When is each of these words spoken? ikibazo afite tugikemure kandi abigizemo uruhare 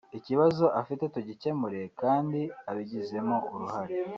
ikibazo 0.17 0.65
afite 0.81 1.03
tugikemure 1.13 1.81
kandi 2.01 2.41
abigizemo 2.69 3.35
uruhare 3.53 3.95